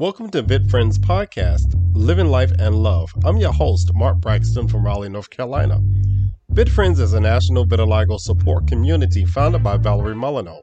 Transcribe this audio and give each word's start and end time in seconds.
Welcome 0.00 0.30
to 0.30 0.42
VitFriends 0.42 0.96
Podcast, 0.96 1.78
Living 1.92 2.28
Life 2.28 2.50
and 2.58 2.82
Love. 2.82 3.12
I'm 3.22 3.36
your 3.36 3.52
host, 3.52 3.92
Mark 3.92 4.16
Braxton 4.16 4.66
from 4.66 4.82
Raleigh, 4.82 5.10
North 5.10 5.28
Carolina. 5.28 5.78
VitFriends 6.54 7.00
is 7.00 7.12
a 7.12 7.20
national 7.20 7.66
vitiligo 7.66 8.18
support 8.18 8.66
community 8.66 9.26
founded 9.26 9.62
by 9.62 9.76
Valerie 9.76 10.14
Molyneux. 10.14 10.62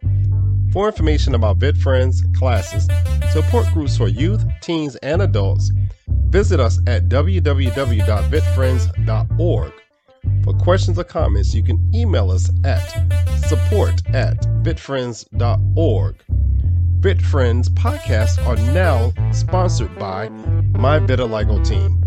For 0.74 0.88
information 0.88 1.36
about 1.36 1.60
VitFriends, 1.60 2.36
classes, 2.36 2.88
support 3.32 3.72
groups 3.76 3.96
for 3.96 4.08
youth, 4.08 4.44
teens, 4.64 4.96
and 5.04 5.22
adults, 5.22 5.72
visit 6.08 6.60
us 6.60 6.80
at 6.88 7.08
www.vitfriends.org. 7.08 9.74
For 10.44 10.54
questions 10.54 10.98
or 10.98 11.04
comments, 11.04 11.54
you 11.54 11.62
can 11.62 11.92
email 11.94 12.32
us 12.32 12.50
at 12.64 12.90
support 13.48 14.02
at 14.16 14.42
vitfriends.org. 14.64 16.16
VitFriends 17.00 17.70
podcasts 17.70 18.44
are 18.44 18.56
now 18.74 19.14
sponsored 19.32 19.96
by 20.00 20.30
My 20.30 20.98
Vitiligo 20.98 21.64
Team. 21.64 22.02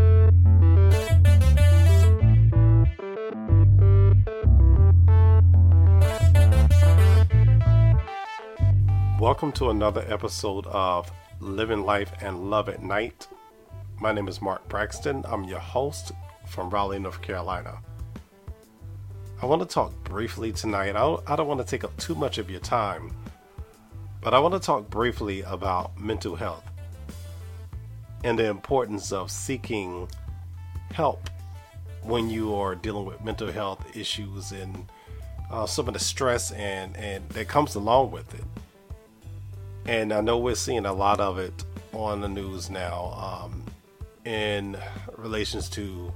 Welcome 9.20 9.52
to 9.52 9.70
another 9.70 10.04
episode 10.08 10.66
of 10.66 11.12
Living 11.38 11.84
Life 11.84 12.10
and 12.20 12.50
Love 12.50 12.68
at 12.68 12.82
Night. 12.82 13.28
My 14.00 14.10
name 14.10 14.26
is 14.26 14.42
Mark 14.42 14.68
Braxton. 14.68 15.24
I'm 15.28 15.44
your 15.44 15.60
host 15.60 16.10
from 16.46 16.68
Raleigh, 16.68 16.98
North 16.98 17.22
Carolina. 17.22 17.78
I 19.40 19.46
want 19.46 19.62
to 19.62 19.68
talk 19.68 19.94
briefly 20.02 20.50
tonight. 20.50 20.96
I 20.96 21.00
don't, 21.00 21.30
I 21.30 21.36
don't 21.36 21.46
want 21.46 21.60
to 21.60 21.66
take 21.66 21.84
up 21.84 21.96
too 21.96 22.16
much 22.16 22.38
of 22.38 22.50
your 22.50 22.60
time 22.60 23.14
but 24.20 24.34
I 24.34 24.38
want 24.38 24.54
to 24.54 24.60
talk 24.60 24.90
briefly 24.90 25.42
about 25.42 25.98
mental 25.98 26.36
health 26.36 26.64
and 28.22 28.38
the 28.38 28.46
importance 28.46 29.12
of 29.12 29.30
seeking 29.30 30.08
help 30.92 31.30
when 32.02 32.28
you 32.28 32.54
are 32.54 32.74
dealing 32.74 33.06
with 33.06 33.22
mental 33.24 33.50
health 33.50 33.96
issues 33.96 34.52
and 34.52 34.86
uh, 35.50 35.66
some 35.66 35.88
of 35.88 35.94
the 35.94 36.00
stress 36.00 36.52
and, 36.52 36.96
and 36.96 37.28
that 37.30 37.48
comes 37.48 37.74
along 37.74 38.10
with 38.10 38.32
it. 38.34 38.44
And 39.86 40.12
I 40.12 40.20
know 40.20 40.38
we're 40.38 40.54
seeing 40.54 40.86
a 40.86 40.92
lot 40.92 41.20
of 41.20 41.38
it 41.38 41.64
on 41.92 42.20
the 42.20 42.28
news 42.28 42.70
now 42.70 43.42
um, 43.44 43.64
in 44.24 44.76
relations 45.16 45.68
to 45.70 46.12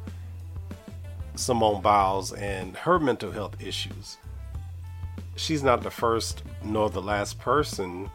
Simone 1.37 1.81
Biles 1.81 2.33
and 2.33 2.77
her 2.77 2.99
mental 2.99 3.33
health 3.33 3.61
issues 3.61 4.19
she's 5.37 5.63
not 5.63 5.83
the 5.83 5.91
first 5.91 6.43
nor 6.63 6.91
the 6.91 7.03
last 7.03 7.39
person 7.39 8.11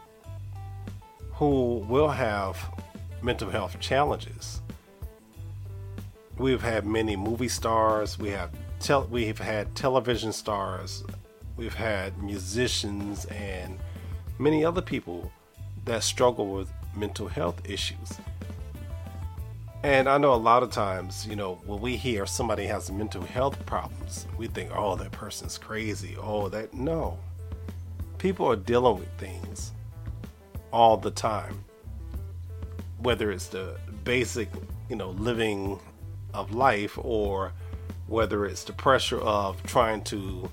who 1.32 1.84
will 1.88 2.08
have 2.08 2.58
mental 3.22 3.50
health 3.50 3.78
challenges. 3.80 4.60
We've 6.36 6.62
had 6.62 6.86
many 6.86 7.16
movie 7.16 7.48
stars, 7.48 8.18
we 8.18 8.30
have 8.30 8.50
tel- 8.78 9.08
we've 9.10 9.38
had 9.38 9.74
television 9.74 10.32
stars, 10.32 11.04
we've 11.56 11.74
had 11.74 12.22
musicians 12.22 13.26
and 13.26 13.78
many 14.38 14.64
other 14.64 14.82
people 14.82 15.30
that 15.84 16.02
struggle 16.02 16.48
with 16.48 16.70
mental 16.96 17.28
health 17.28 17.60
issues. 17.68 18.18
And 19.82 20.08
I 20.08 20.18
know 20.18 20.34
a 20.34 20.36
lot 20.36 20.62
of 20.62 20.70
times, 20.70 21.26
you 21.26 21.36
know, 21.36 21.58
when 21.64 21.80
we 21.80 21.96
hear 21.96 22.26
somebody 22.26 22.66
has 22.66 22.90
mental 22.90 23.22
health 23.22 23.64
problems, 23.64 24.26
we 24.36 24.46
think, 24.46 24.70
oh, 24.74 24.94
that 24.96 25.10
person's 25.10 25.56
crazy. 25.56 26.16
Oh, 26.20 26.50
that. 26.50 26.74
No. 26.74 27.18
People 28.18 28.46
are 28.50 28.56
dealing 28.56 28.98
with 28.98 29.08
things 29.16 29.72
all 30.70 30.98
the 30.98 31.10
time. 31.10 31.64
Whether 32.98 33.30
it's 33.30 33.46
the 33.46 33.78
basic, 34.04 34.50
you 34.90 34.96
know, 34.96 35.10
living 35.12 35.80
of 36.34 36.54
life 36.54 36.98
or 37.00 37.52
whether 38.06 38.44
it's 38.44 38.64
the 38.64 38.74
pressure 38.74 39.20
of 39.20 39.62
trying 39.62 40.02
to 40.04 40.50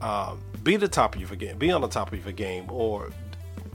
um, 0.00 0.40
be 0.62 0.76
the 0.76 0.86
top 0.86 1.16
of 1.16 1.20
your 1.20 1.30
game, 1.30 1.58
be 1.58 1.72
on 1.72 1.80
the 1.80 1.88
top 1.88 2.12
of 2.12 2.24
your 2.24 2.32
game, 2.32 2.66
or 2.70 3.10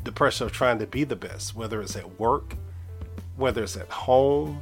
the 0.06 0.12
pressure 0.14 0.46
of 0.46 0.54
trying 0.54 0.80
to 0.80 0.88
be 0.88 1.04
the 1.04 1.16
best, 1.16 1.56
whether 1.56 1.82
it's 1.82 1.98
at 1.98 2.20
work, 2.20 2.56
whether 3.36 3.64
it's 3.64 3.76
at 3.76 3.90
home, 3.90 4.62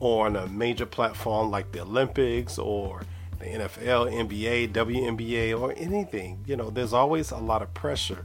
on 0.00 0.36
a 0.36 0.46
major 0.48 0.86
platform 0.86 1.50
like 1.50 1.72
the 1.72 1.80
Olympics 1.80 2.58
or 2.58 3.02
the 3.38 3.46
NFL, 3.46 4.12
NBA, 4.12 4.72
WNBA, 4.72 5.58
or 5.58 5.72
anything. 5.76 6.42
You 6.46 6.56
know, 6.56 6.70
there's 6.70 6.92
always 6.92 7.30
a 7.30 7.38
lot 7.38 7.62
of 7.62 7.72
pressure 7.74 8.24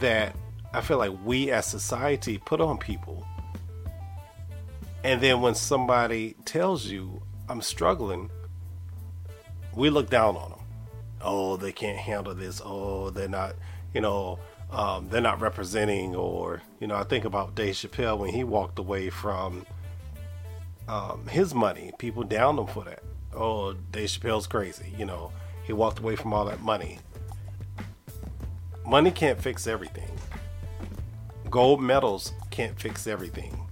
that 0.00 0.34
I 0.74 0.80
feel 0.80 0.98
like 0.98 1.12
we 1.24 1.50
as 1.50 1.66
society 1.66 2.38
put 2.38 2.60
on 2.60 2.78
people. 2.78 3.26
And 5.04 5.20
then 5.20 5.40
when 5.40 5.54
somebody 5.54 6.36
tells 6.44 6.86
you, 6.86 7.22
I'm 7.48 7.60
struggling, 7.60 8.30
we 9.74 9.90
look 9.90 10.08
down 10.08 10.36
on 10.36 10.50
them. 10.50 10.60
Oh, 11.20 11.56
they 11.56 11.72
can't 11.72 11.98
handle 11.98 12.34
this. 12.34 12.60
Oh, 12.64 13.10
they're 13.10 13.28
not, 13.28 13.54
you 13.94 14.00
know, 14.00 14.38
um, 14.70 15.08
they're 15.08 15.20
not 15.20 15.40
representing. 15.40 16.14
Or, 16.14 16.62
you 16.80 16.86
know, 16.86 16.96
I 16.96 17.04
think 17.04 17.24
about 17.24 17.54
Dave 17.54 17.74
Chappelle 17.74 18.18
when 18.18 18.30
he 18.30 18.44
walked 18.44 18.78
away 18.78 19.10
from 19.10 19.66
um, 20.88 21.26
his 21.26 21.54
money. 21.54 21.92
People 21.98 22.22
downed 22.22 22.58
him 22.58 22.66
for 22.66 22.84
that. 22.84 23.02
Oh, 23.34 23.74
Dave 23.90 24.08
Chappelle's 24.08 24.46
crazy. 24.46 24.92
You 24.98 25.06
know, 25.06 25.32
he 25.64 25.72
walked 25.72 26.00
away 26.00 26.16
from 26.16 26.32
all 26.32 26.44
that 26.46 26.60
money. 26.60 26.98
Money 28.86 29.10
can't 29.10 29.40
fix 29.40 29.66
everything. 29.66 30.10
Gold 31.50 31.80
medals 31.80 32.32
can't 32.50 32.78
fix 32.78 33.06
everything. 33.06 33.66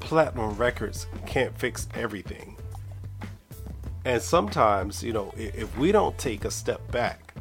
Platinum 0.00 0.56
records 0.56 1.06
can't 1.26 1.56
fix 1.58 1.88
everything. 1.94 2.56
And 4.04 4.20
sometimes, 4.20 5.02
you 5.02 5.12
know, 5.12 5.32
if 5.36 5.76
we 5.78 5.90
don't 5.90 6.16
take 6.18 6.44
a 6.44 6.50
step 6.50 6.90
back, 6.92 7.34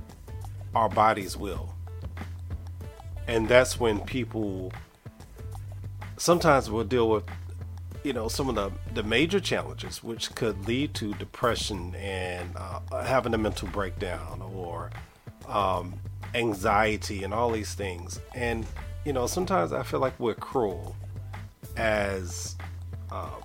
our 0.74 0.88
bodies 0.88 1.36
will. 1.36 1.74
And 3.28 3.48
that's 3.48 3.80
when 3.80 4.00
people 4.00 4.72
sometimes 6.18 6.70
will 6.70 6.86
deal 6.86 7.10
with 7.10 7.26
you 8.04 8.14
know 8.14 8.28
some 8.28 8.50
of 8.50 8.56
the 8.56 8.72
the 8.94 9.04
major 9.04 9.40
challenges 9.40 10.04
which 10.04 10.34
could 10.36 10.68
lead 10.68 10.94
to 10.94 11.14
depression 11.16 11.96
and 11.96 12.56
uh, 12.56 13.04
having 13.04 13.34
a 13.34 13.38
mental 13.38 13.68
breakdown 13.70 14.42
or 14.54 14.92
um, 15.48 15.94
anxiety 16.36 17.24
and 17.24 17.34
all 17.34 17.52
these 17.52 17.74
things. 17.74 18.20
And 18.36 18.66
you 19.06 19.12
know 19.12 19.28
sometimes 19.28 19.74
i 19.74 19.84
feel 19.84 20.00
like 20.00 20.18
we're 20.18 20.34
cruel 20.34 20.96
as 21.76 22.56
um, 23.12 23.44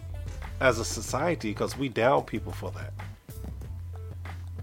as 0.60 0.78
a 0.78 0.84
society 0.84 1.50
because 1.50 1.76
we 1.76 1.88
down 1.88 2.24
people 2.24 2.52
for 2.52 2.70
that. 2.72 2.92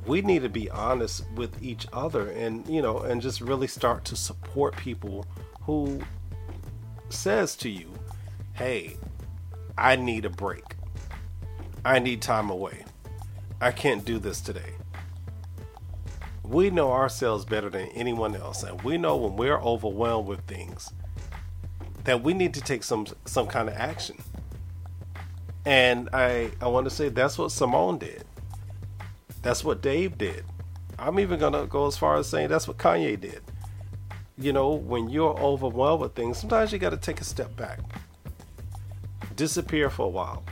We 0.05 0.21
need 0.21 0.43
to 0.43 0.49
be 0.49 0.69
honest 0.69 1.25
with 1.35 1.61
each 1.63 1.87
other 1.91 2.29
and 2.29 2.67
you 2.67 2.81
know 2.81 2.99
and 2.99 3.21
just 3.21 3.41
really 3.41 3.67
start 3.67 4.05
to 4.05 4.15
support 4.15 4.75
people 4.75 5.25
who 5.61 5.99
says 7.09 7.55
to 7.55 7.69
you 7.69 7.91
hey 8.53 8.97
I 9.77 9.97
need 9.97 10.25
a 10.25 10.29
break. 10.29 10.63
I 11.83 11.99
need 11.99 12.21
time 12.21 12.49
away. 12.49 12.85
I 13.59 13.71
can't 13.71 14.05
do 14.05 14.19
this 14.19 14.39
today. 14.39 14.73
We 16.43 16.69
know 16.69 16.91
ourselves 16.91 17.43
better 17.45 17.69
than 17.69 17.87
anyone 17.89 18.35
else, 18.35 18.63
and 18.63 18.81
we 18.83 18.97
know 18.97 19.17
when 19.17 19.35
we're 19.35 19.59
overwhelmed 19.59 20.27
with 20.27 20.41
things 20.41 20.91
that 22.05 22.21
we 22.23 22.33
need 22.33 22.53
to 22.53 22.61
take 22.61 22.83
some 22.83 23.05
some 23.25 23.47
kind 23.47 23.67
of 23.67 23.75
action. 23.75 24.17
And 25.65 26.09
I 26.13 26.51
I 26.61 26.67
want 26.67 26.85
to 26.85 26.91
say 26.91 27.09
that's 27.09 27.37
what 27.37 27.51
Simone 27.51 27.97
did. 27.97 28.23
That's 29.41 29.63
what 29.63 29.81
Dave 29.81 30.17
did. 30.17 30.45
I'm 30.97 31.19
even 31.19 31.39
gonna 31.39 31.65
go 31.65 31.87
as 31.87 31.97
far 31.97 32.15
as 32.17 32.29
saying 32.29 32.49
that's 32.49 32.67
what 32.67 32.77
Kanye 32.77 33.19
did. 33.19 33.41
You 34.37 34.53
know, 34.53 34.73
when 34.73 35.09
you're 35.09 35.37
overwhelmed 35.39 36.01
with 36.01 36.15
things, 36.15 36.37
sometimes 36.37 36.71
you 36.71 36.79
got 36.79 36.89
to 36.89 36.97
take 36.97 37.21
a 37.21 37.23
step 37.23 37.55
back 37.55 37.79
disappear 39.35 39.89
for 39.89 40.05
a 40.05 40.09
while, 40.09 40.43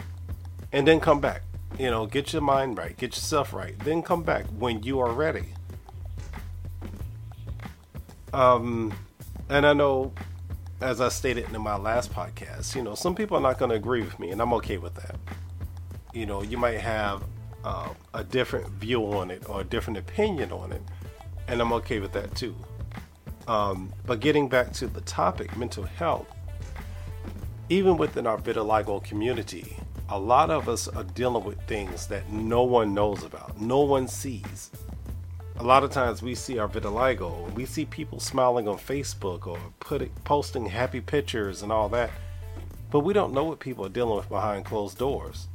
and 0.72 0.88
then 0.88 1.00
come 1.00 1.20
back. 1.20 1.44
You 1.80 1.90
know, 1.90 2.06
get 2.06 2.34
your 2.34 2.42
mind 2.42 2.78
right, 2.78 2.96
get 2.96 3.16
yourself 3.16 3.54
right, 3.54 3.78
then 3.80 4.04
come 4.04 4.24
back 4.24 4.46
when 4.60 4.84
you 4.84 5.00
are 5.00 5.12
ready. 5.12 5.54
Um, 8.32 8.94
and 9.50 9.66
I 9.66 9.74
know, 9.74 10.14
as 10.82 11.02
I 11.02 11.10
stated 11.10 11.54
in 11.54 11.62
my 11.62 11.76
last 11.76 12.14
podcast, 12.14 12.76
you 12.76 12.82
know, 12.82 12.96
some 12.96 13.16
people 13.16 13.38
are 13.38 13.42
not 13.42 13.58
going 13.58 13.70
to 13.70 13.76
agree 13.76 14.02
with 14.02 14.20
me, 14.20 14.32
and 14.32 14.42
I'm 14.42 14.54
okay 14.54 14.78
with 14.78 14.96
that. 14.96 15.16
You 16.14 16.26
know, 16.26 16.42
you 16.44 16.58
might 16.58 16.80
have 16.80 17.24
uh, 17.64 17.90
a 18.14 18.24
different 18.24 18.68
view 18.70 19.04
on 19.14 19.32
it 19.32 19.48
or 19.50 19.62
a 19.62 19.64
different 19.64 19.98
opinion 19.98 20.52
on 20.52 20.72
it, 20.72 20.82
and 21.48 21.62
I'm 21.62 21.74
okay 21.74 22.00
with 22.00 22.12
that 22.14 22.36
too. 22.36 22.56
Um, 23.48 23.92
but 24.06 24.20
getting 24.20 24.48
back 24.48 24.72
to 24.74 24.88
the 24.88 25.02
topic, 25.02 25.56
mental 25.58 25.84
health, 25.84 26.28
even 27.70 27.98
within 27.98 28.28
our 28.28 28.38
vitiligo 28.38 29.04
community, 29.04 29.78
a 30.10 30.20
lot 30.20 30.50
of 30.50 30.68
us 30.68 30.88
are 30.88 31.04
dealing 31.04 31.44
with 31.44 31.62
things 31.64 32.08
that 32.08 32.30
no 32.32 32.64
one 32.64 32.94
knows 32.94 33.24
about, 33.24 33.60
no 33.60 33.80
one 33.80 34.08
sees. 34.08 34.72
a 35.58 35.64
lot 35.64 35.84
of 35.84 35.92
times 35.92 36.22
we 36.22 36.36
see 36.36 36.58
our 36.58 36.68
vitiligo, 36.68 37.52
we 37.54 37.66
see 37.66 37.86
people 37.86 38.20
smiling 38.20 38.68
on 38.68 38.78
Facebook 38.78 39.48
or 39.48 39.60
putting 39.80 40.10
posting 40.24 40.66
happy 40.66 41.00
pictures 41.00 41.62
and 41.62 41.72
all 41.72 41.88
that, 41.90 42.10
but 42.92 43.00
we 43.02 43.14
don't 43.14 43.34
know 43.34 43.44
what 43.44 43.60
people 43.60 43.86
are 43.86 43.90
dealing 43.90 44.16
with 44.16 44.30
behind 44.30 44.66
closed 44.66 44.98
doors 44.98 45.48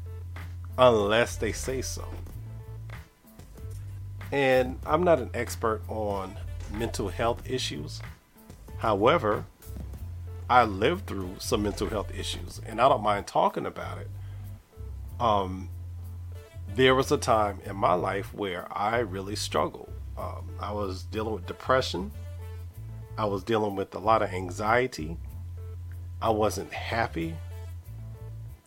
unless 0.79 1.37
they 1.37 1.53
say 1.53 1.83
so. 1.83 2.05
And 4.31 4.79
I'm 4.87 5.03
not 5.05 5.19
an 5.21 5.31
expert 5.35 5.83
on 5.89 6.37
mental 6.73 7.09
health 7.09 7.43
issues. 7.49 8.01
However, 8.79 9.45
I 10.51 10.65
lived 10.65 11.07
through 11.07 11.37
some 11.39 11.63
mental 11.63 11.89
health 11.89 12.13
issues 12.15 12.61
and 12.67 12.81
I 12.81 12.89
don't 12.89 13.03
mind 13.03 13.27
talking 13.27 13.67
about 13.67 13.99
it. 13.99 14.09
Um, 15.21 15.69
there 16.75 16.95
was 16.95 17.13
a 17.13 17.19
time 17.19 17.61
in 17.65 17.77
my 17.77 17.95
life 17.95 18.33
where 18.33 18.67
I 18.77 18.99
really 18.99 19.37
struggled. 19.37 19.93
Um, 20.17 20.49
I 20.61 20.73
was 20.73 21.03
dealing 21.05 21.35
with 21.35 21.47
depression. 21.47 22.11
I 23.17 23.25
was 23.25 23.43
dealing 23.43 23.77
with 23.77 23.95
a 23.95 23.99
lot 23.99 24.23
of 24.23 24.33
anxiety. 24.33 25.17
I 26.23 26.31
wasn't 26.31 26.73
happy. 26.73 27.35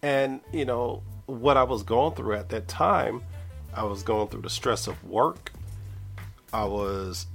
And, 0.02 0.42
you 0.52 0.66
know, 0.66 1.04
what 1.26 1.58
I 1.58 1.64
was 1.64 1.84
going 1.84 2.14
through 2.16 2.36
at 2.36 2.50
that 2.50 2.68
time, 2.68 3.22
I 3.74 3.84
was 3.84 4.04
going 4.04 4.28
through 4.28 4.42
the 4.42 4.50
stress 4.50 4.88
of 4.88 5.04
work. 5.04 5.52
I 6.54 6.66
was 6.66 7.28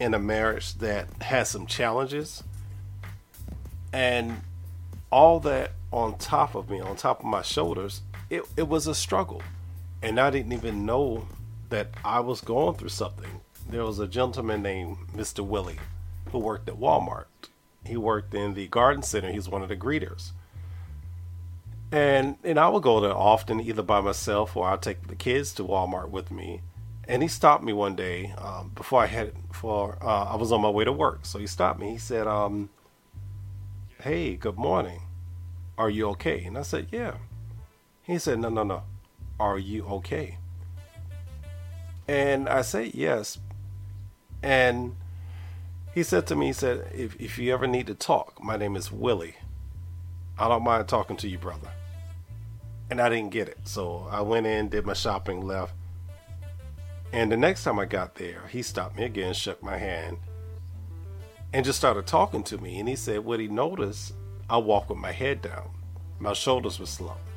in 0.00 0.14
a 0.14 0.18
marriage 0.18 0.74
that 0.74 1.08
had 1.22 1.46
some 1.46 1.66
challenges. 1.66 2.42
And 3.96 4.42
all 5.10 5.40
that 5.40 5.72
on 5.90 6.18
top 6.18 6.54
of 6.54 6.68
me, 6.68 6.80
on 6.80 6.96
top 6.96 7.20
of 7.20 7.26
my 7.26 7.42
shoulders, 7.42 8.02
it, 8.28 8.42
it 8.56 8.68
was 8.68 8.86
a 8.86 8.94
struggle 8.94 9.42
and 10.02 10.20
I 10.20 10.30
didn't 10.30 10.52
even 10.52 10.84
know 10.84 11.26
that 11.70 11.88
I 12.04 12.20
was 12.20 12.40
going 12.40 12.76
through 12.76 12.90
something. 12.90 13.40
There 13.68 13.84
was 13.84 13.98
a 13.98 14.06
gentleman 14.06 14.62
named 14.62 14.98
Mr. 15.14 15.44
Willie 15.44 15.80
who 16.30 16.38
worked 16.38 16.68
at 16.68 16.76
Walmart. 16.76 17.24
He 17.84 17.96
worked 17.96 18.34
in 18.34 18.54
the 18.54 18.68
garden 18.68 19.02
center. 19.02 19.32
He's 19.32 19.48
one 19.48 19.62
of 19.62 19.68
the 19.68 19.76
greeters. 19.76 20.32
And 21.90 22.36
and 22.44 22.58
I 22.58 22.68
would 22.68 22.82
go 22.82 23.00
there 23.00 23.14
often, 23.14 23.60
either 23.60 23.82
by 23.82 24.00
myself 24.00 24.56
or 24.56 24.68
I'd 24.68 24.82
take 24.82 25.06
the 25.06 25.14
kids 25.14 25.52
to 25.54 25.64
Walmart 25.64 26.10
with 26.10 26.30
me. 26.30 26.60
And 27.08 27.22
he 27.22 27.28
stopped 27.28 27.62
me 27.62 27.72
one 27.72 27.94
day 27.94 28.34
um, 28.38 28.72
before 28.74 29.02
I 29.02 29.06
had 29.06 29.32
for 29.52 29.96
uh, 30.02 30.24
I 30.24 30.36
was 30.36 30.52
on 30.52 30.60
my 30.60 30.70
way 30.70 30.84
to 30.84 30.92
work. 30.92 31.20
So 31.22 31.38
he 31.38 31.46
stopped 31.46 31.78
me. 31.78 31.90
He 31.90 31.98
said, 31.98 32.26
um, 32.26 32.68
"Hey, 34.02 34.36
good 34.36 34.56
morning. 34.56 35.02
Are 35.78 35.90
you 35.90 36.08
okay?" 36.10 36.44
And 36.44 36.56
I 36.58 36.62
said, 36.62 36.88
"Yeah." 36.90 37.14
He 38.02 38.18
said, 38.18 38.38
"No, 38.38 38.48
no, 38.48 38.62
no. 38.62 38.82
Are 39.38 39.58
you 39.58 39.84
okay? 39.86 40.38
And 42.08 42.48
I 42.48 42.62
said, 42.62 42.94
Yes. 42.94 43.38
And 44.42 44.96
he 45.94 46.02
said 46.02 46.26
to 46.28 46.36
me, 46.36 46.46
He 46.46 46.52
said, 46.52 46.90
If, 46.94 47.20
if 47.20 47.38
you 47.38 47.52
ever 47.52 47.66
need 47.66 47.86
to 47.88 47.94
talk, 47.94 48.42
my 48.42 48.56
name 48.56 48.76
is 48.76 48.92
Willie. 48.92 49.36
I 50.38 50.48
don't 50.48 50.62
mind 50.62 50.88
talking 50.88 51.16
to 51.18 51.28
you, 51.28 51.38
brother. 51.38 51.70
And 52.90 53.00
I 53.00 53.08
didn't 53.08 53.30
get 53.30 53.48
it. 53.48 53.58
So 53.64 54.06
I 54.10 54.20
went 54.20 54.46
in, 54.46 54.68
did 54.68 54.86
my 54.86 54.92
shopping, 54.92 55.40
left. 55.40 55.74
And 57.12 57.32
the 57.32 57.36
next 57.36 57.64
time 57.64 57.78
I 57.78 57.86
got 57.86 58.16
there, 58.16 58.46
he 58.50 58.62
stopped 58.62 58.96
me 58.96 59.04
again, 59.04 59.34
shook 59.34 59.62
my 59.62 59.78
hand, 59.78 60.18
and 61.56 61.64
just 61.64 61.78
started 61.78 62.06
talking 62.06 62.42
to 62.42 62.58
me. 62.58 62.78
And 62.78 62.86
he 62.86 62.94
said, 62.94 63.24
What 63.24 63.40
he 63.40 63.48
noticed, 63.48 64.12
I 64.50 64.58
walked 64.58 64.90
with 64.90 64.98
my 64.98 65.10
head 65.10 65.40
down. 65.40 65.70
My 66.18 66.34
shoulders 66.34 66.78
were 66.78 66.84
slumped. 66.84 67.30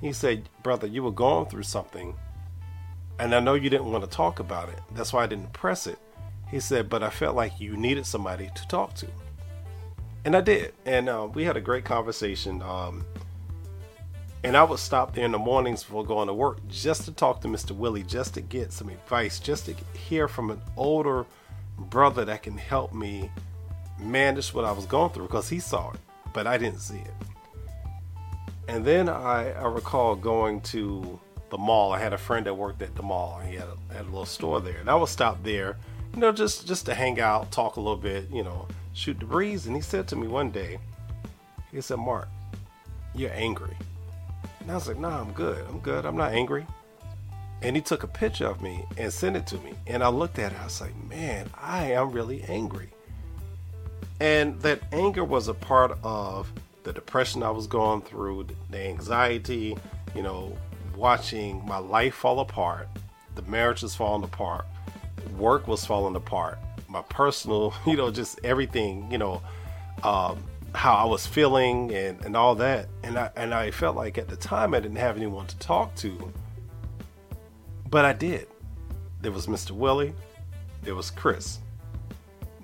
He 0.00 0.12
said, 0.12 0.48
Brother, 0.62 0.86
you 0.86 1.02
were 1.02 1.10
going 1.10 1.46
through 1.46 1.64
something, 1.64 2.14
and 3.18 3.34
I 3.34 3.40
know 3.40 3.54
you 3.54 3.68
didn't 3.68 3.90
want 3.90 4.04
to 4.04 4.16
talk 4.16 4.38
about 4.38 4.68
it. 4.68 4.78
That's 4.94 5.12
why 5.12 5.24
I 5.24 5.26
didn't 5.26 5.52
press 5.52 5.88
it. 5.88 5.98
He 6.48 6.60
said, 6.60 6.88
But 6.88 7.02
I 7.02 7.10
felt 7.10 7.34
like 7.34 7.58
you 7.58 7.76
needed 7.76 8.06
somebody 8.06 8.48
to 8.54 8.68
talk 8.68 8.94
to. 8.94 9.08
And 10.24 10.36
I 10.36 10.40
did. 10.40 10.72
And 10.86 11.08
uh, 11.08 11.28
we 11.34 11.42
had 11.42 11.56
a 11.56 11.60
great 11.60 11.84
conversation. 11.84 12.62
Um, 12.62 13.04
and 14.44 14.56
I 14.56 14.62
would 14.62 14.78
stop 14.78 15.16
there 15.16 15.24
in 15.24 15.32
the 15.32 15.38
mornings 15.38 15.82
before 15.82 16.06
going 16.06 16.28
to 16.28 16.34
work 16.34 16.58
just 16.68 17.06
to 17.06 17.12
talk 17.12 17.40
to 17.40 17.48
Mr. 17.48 17.72
Willie, 17.72 18.04
just 18.04 18.34
to 18.34 18.40
get 18.40 18.72
some 18.72 18.88
advice, 18.88 19.40
just 19.40 19.66
to 19.66 19.74
hear 19.98 20.28
from 20.28 20.52
an 20.52 20.62
older 20.76 21.26
brother 21.76 22.24
that 22.26 22.44
can 22.44 22.56
help 22.56 22.94
me 22.94 23.30
manage 23.98 24.52
what 24.52 24.64
I 24.64 24.72
was 24.72 24.86
going 24.86 25.10
through 25.10 25.26
because 25.26 25.48
he 25.48 25.60
saw 25.60 25.92
it, 25.92 26.00
but 26.32 26.46
I 26.46 26.58
didn't 26.58 26.80
see 26.80 26.98
it. 26.98 27.14
And 28.68 28.84
then 28.84 29.08
I, 29.08 29.52
I 29.52 29.66
recall 29.66 30.16
going 30.16 30.60
to 30.62 31.18
the 31.50 31.58
mall. 31.58 31.92
I 31.92 31.98
had 31.98 32.12
a 32.12 32.18
friend 32.18 32.46
that 32.46 32.54
worked 32.54 32.82
at 32.82 32.94
the 32.94 33.02
mall. 33.02 33.40
He 33.46 33.54
had 33.54 33.68
a, 33.68 33.94
had 33.94 34.02
a 34.02 34.08
little 34.08 34.26
store 34.26 34.60
there, 34.60 34.78
and 34.78 34.88
I 34.88 34.94
would 34.94 35.08
stop 35.08 35.42
there, 35.42 35.76
you 36.14 36.20
know, 36.20 36.32
just 36.32 36.66
just 36.66 36.86
to 36.86 36.94
hang 36.94 37.20
out, 37.20 37.52
talk 37.52 37.76
a 37.76 37.80
little 37.80 37.96
bit, 37.96 38.30
you 38.30 38.42
know, 38.42 38.66
shoot 38.94 39.18
the 39.18 39.26
breeze. 39.26 39.66
And 39.66 39.76
he 39.76 39.82
said 39.82 40.08
to 40.08 40.16
me 40.16 40.26
one 40.26 40.50
day, 40.50 40.78
he 41.70 41.80
said, 41.80 41.98
"Mark, 41.98 42.28
you're 43.14 43.32
angry." 43.32 43.76
And 44.60 44.70
I 44.70 44.74
was 44.74 44.88
like, 44.88 44.98
"Nah, 44.98 45.20
I'm 45.20 45.32
good. 45.32 45.64
I'm 45.68 45.78
good. 45.80 46.06
I'm 46.06 46.16
not 46.16 46.32
angry." 46.32 46.66
And 47.62 47.76
he 47.76 47.82
took 47.82 48.02
a 48.02 48.08
picture 48.08 48.46
of 48.46 48.60
me 48.60 48.84
and 48.96 49.12
sent 49.12 49.36
it 49.36 49.46
to 49.48 49.58
me. 49.58 49.74
And 49.86 50.02
I 50.02 50.08
looked 50.08 50.38
at 50.38 50.52
it. 50.52 50.58
I 50.60 50.64
was 50.64 50.80
like, 50.80 50.96
"Man, 51.08 51.50
I 51.60 51.92
am 51.92 52.12
really 52.12 52.42
angry." 52.44 52.90
And 54.20 54.60
that 54.60 54.80
anger 54.92 55.24
was 55.24 55.48
a 55.48 55.54
part 55.54 55.98
of 56.02 56.52
the 56.84 56.92
depression 56.92 57.42
I 57.42 57.50
was 57.50 57.66
going 57.66 58.02
through, 58.02 58.46
the 58.70 58.78
anxiety, 58.78 59.76
you 60.14 60.22
know, 60.22 60.56
watching 60.96 61.64
my 61.66 61.78
life 61.78 62.14
fall 62.14 62.40
apart, 62.40 62.88
the 63.34 63.42
marriage 63.42 63.82
was 63.82 63.94
falling 63.94 64.22
apart, 64.22 64.66
work 65.36 65.66
was 65.66 65.84
falling 65.84 66.14
apart, 66.14 66.58
my 66.88 67.02
personal, 67.02 67.74
you 67.86 67.96
know, 67.96 68.10
just 68.10 68.38
everything, 68.44 69.10
you 69.10 69.18
know, 69.18 69.42
um, 70.02 70.42
how 70.74 70.94
I 70.94 71.04
was 71.04 71.26
feeling 71.26 71.92
and, 71.94 72.24
and 72.24 72.36
all 72.36 72.54
that. 72.56 72.88
And 73.02 73.18
I, 73.18 73.30
and 73.36 73.54
I 73.54 73.70
felt 73.70 73.96
like 73.96 74.18
at 74.18 74.28
the 74.28 74.36
time 74.36 74.74
I 74.74 74.80
didn't 74.80 74.98
have 74.98 75.16
anyone 75.16 75.46
to 75.46 75.58
talk 75.58 75.94
to, 75.96 76.32
but 77.90 78.04
I 78.04 78.12
did. 78.12 78.46
There 79.20 79.32
was 79.32 79.46
Mr. 79.46 79.70
Willie, 79.70 80.14
there 80.82 80.94
was 80.94 81.10
Chris. 81.10 81.58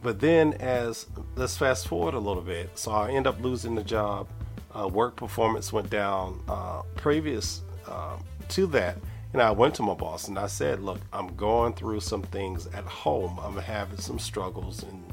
But 0.02 0.18
then, 0.18 0.54
as 0.54 1.06
let's 1.36 1.56
fast 1.56 1.86
forward 1.86 2.14
a 2.14 2.18
little 2.18 2.42
bit, 2.42 2.78
so 2.78 2.90
I 2.90 3.10
end 3.10 3.26
up 3.26 3.40
losing 3.42 3.74
the 3.74 3.84
job. 3.84 4.28
Uh, 4.74 4.88
work 4.88 5.16
performance 5.16 5.72
went 5.72 5.90
down. 5.90 6.42
Uh, 6.48 6.82
previous 6.96 7.62
uh, 7.86 8.16
to 8.48 8.66
that, 8.68 8.96
And 9.32 9.40
I 9.40 9.50
went 9.52 9.74
to 9.76 9.82
my 9.82 9.94
boss 9.94 10.28
and 10.28 10.38
I 10.38 10.46
said, 10.48 10.82
"Look, 10.82 11.00
I'm 11.12 11.34
going 11.36 11.74
through 11.74 12.00
some 12.00 12.22
things 12.22 12.66
at 12.68 12.84
home. 12.84 13.38
I'm 13.42 13.56
having 13.56 13.98
some 13.98 14.18
struggles, 14.18 14.82
and 14.82 15.04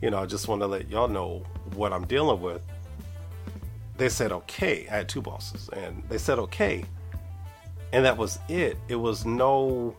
you 0.00 0.10
know, 0.10 0.18
I 0.18 0.26
just 0.26 0.48
want 0.48 0.62
to 0.62 0.66
let 0.66 0.88
y'all 0.88 1.08
know 1.08 1.42
what 1.74 1.92
I'm 1.92 2.06
dealing 2.06 2.40
with." 2.40 2.62
They 3.98 4.08
said, 4.08 4.32
"Okay." 4.32 4.86
I 4.90 4.96
had 4.96 5.08
two 5.08 5.20
bosses, 5.20 5.68
and 5.70 6.02
they 6.08 6.18
said, 6.18 6.38
"Okay," 6.38 6.84
and 7.92 8.04
that 8.04 8.16
was 8.16 8.38
it. 8.48 8.78
It 8.88 8.96
was 8.96 9.26
no 9.26 9.94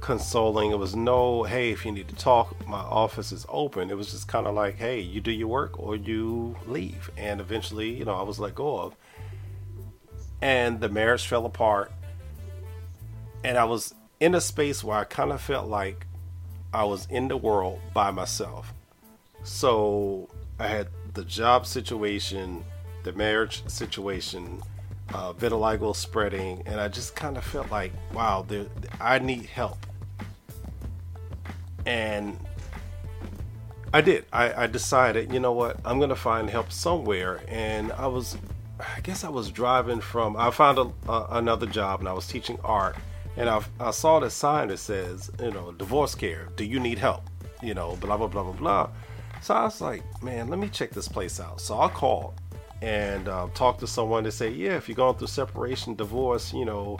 consoling. 0.00 0.70
It 0.70 0.78
was 0.78 0.96
no, 0.96 1.44
hey, 1.44 1.70
if 1.70 1.84
you 1.84 1.92
need 1.92 2.08
to 2.08 2.14
talk, 2.14 2.66
my 2.66 2.78
office 2.78 3.32
is 3.32 3.46
open. 3.48 3.90
It 3.90 3.96
was 3.96 4.10
just 4.10 4.28
kind 4.28 4.46
of 4.46 4.54
like, 4.54 4.76
hey, 4.76 5.00
you 5.00 5.20
do 5.20 5.30
your 5.30 5.48
work 5.48 5.78
or 5.78 5.96
you 5.96 6.56
leave. 6.66 7.10
And 7.16 7.40
eventually, 7.40 7.90
you 7.90 8.04
know, 8.04 8.14
I 8.14 8.22
was 8.22 8.38
let 8.38 8.54
go 8.54 8.78
of. 8.78 8.96
And 10.42 10.80
the 10.80 10.88
marriage 10.88 11.26
fell 11.26 11.46
apart. 11.46 11.92
And 13.44 13.56
I 13.56 13.64
was 13.64 13.94
in 14.18 14.34
a 14.34 14.40
space 14.40 14.82
where 14.82 14.98
I 14.98 15.04
kind 15.04 15.32
of 15.32 15.40
felt 15.40 15.68
like 15.68 16.06
I 16.72 16.84
was 16.84 17.06
in 17.10 17.28
the 17.28 17.36
world 17.36 17.80
by 17.94 18.10
myself. 18.10 18.72
So 19.42 20.28
I 20.58 20.68
had 20.68 20.88
the 21.14 21.24
job 21.24 21.66
situation, 21.66 22.64
the 23.02 23.12
marriage 23.12 23.66
situation, 23.68 24.62
uh, 25.12 25.32
vitiligo 25.32 25.96
spreading, 25.96 26.62
and 26.66 26.80
I 26.80 26.88
just 26.88 27.16
kind 27.16 27.36
of 27.36 27.44
felt 27.44 27.70
like, 27.70 27.92
wow, 28.12 28.46
I 29.00 29.18
need 29.18 29.46
help 29.46 29.86
and 31.90 32.38
I 33.92 34.00
did. 34.00 34.24
I, 34.32 34.64
I, 34.64 34.66
decided, 34.68 35.32
you 35.32 35.40
know 35.40 35.52
what, 35.52 35.80
I'm 35.84 35.98
gonna 35.98 36.14
find 36.14 36.48
help 36.48 36.70
somewhere. 36.70 37.40
And 37.48 37.90
I 37.92 38.06
was, 38.06 38.36
I 38.78 39.00
guess 39.00 39.24
I 39.24 39.28
was 39.28 39.50
driving 39.50 40.00
from. 40.00 40.36
I 40.36 40.52
found 40.52 40.78
a, 40.78 41.10
a, 41.10 41.26
another 41.32 41.66
job, 41.66 41.98
and 41.98 42.08
I 42.08 42.12
was 42.12 42.28
teaching 42.28 42.58
art. 42.62 42.96
And 43.36 43.48
I, 43.48 43.60
I 43.80 43.90
saw 43.90 44.20
this 44.20 44.34
sign 44.34 44.68
that 44.68 44.78
says, 44.78 45.30
you 45.40 45.50
know, 45.50 45.72
divorce 45.72 46.14
care. 46.14 46.48
Do 46.54 46.64
you 46.64 46.78
need 46.78 46.98
help? 46.98 47.24
You 47.60 47.74
know, 47.74 47.96
blah 47.96 48.16
blah 48.16 48.28
blah 48.28 48.44
blah 48.44 48.52
blah. 48.52 48.90
So 49.42 49.54
I 49.54 49.64
was 49.64 49.80
like, 49.80 50.04
man, 50.22 50.48
let 50.48 50.60
me 50.60 50.68
check 50.68 50.90
this 50.90 51.08
place 51.08 51.40
out. 51.40 51.60
So 51.60 51.80
I 51.80 51.88
called 51.88 52.34
and 52.82 53.28
uh, 53.28 53.48
talked 53.54 53.80
to 53.80 53.86
someone 53.86 54.22
to 54.24 54.30
say, 54.30 54.50
yeah, 54.50 54.76
if 54.76 54.88
you're 54.88 54.94
going 54.94 55.16
through 55.16 55.26
separation, 55.26 55.96
divorce, 55.96 56.52
you 56.52 56.64
know, 56.64 56.98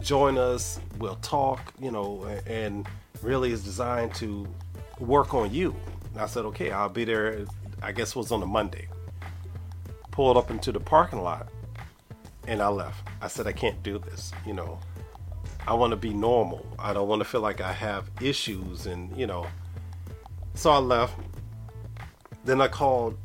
join 0.00 0.38
us. 0.38 0.80
We'll 0.98 1.16
talk. 1.16 1.74
You 1.78 1.90
know, 1.90 2.24
and 2.46 2.86
really 3.22 3.52
is 3.52 3.62
designed 3.62 4.14
to 4.16 4.46
work 4.98 5.34
on 5.34 5.52
you. 5.52 5.74
And 6.12 6.20
I 6.20 6.26
said, 6.26 6.44
okay, 6.46 6.70
I'll 6.70 6.88
be 6.88 7.04
there. 7.04 7.46
I 7.82 7.92
guess 7.92 8.10
it 8.10 8.16
was 8.16 8.32
on 8.32 8.42
a 8.42 8.46
Monday. 8.46 8.88
Pulled 10.10 10.36
up 10.36 10.50
into 10.50 10.72
the 10.72 10.80
parking 10.80 11.22
lot 11.22 11.48
and 12.46 12.60
I 12.60 12.68
left. 12.68 13.08
I 13.20 13.28
said, 13.28 13.46
I 13.46 13.52
can't 13.52 13.82
do 13.82 13.98
this. 13.98 14.32
You 14.46 14.54
know, 14.54 14.78
I 15.66 15.74
want 15.74 15.92
to 15.92 15.96
be 15.96 16.10
normal. 16.10 16.66
I 16.78 16.92
don't 16.92 17.08
want 17.08 17.20
to 17.20 17.24
feel 17.24 17.40
like 17.40 17.60
I 17.60 17.72
have 17.72 18.10
issues, 18.20 18.86
and 18.86 19.16
you 19.16 19.26
know. 19.26 19.46
So 20.54 20.70
I 20.70 20.78
left. 20.78 21.14
Then 22.44 22.60
I 22.60 22.68
called 22.68 23.16